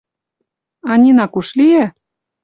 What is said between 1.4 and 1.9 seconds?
лие?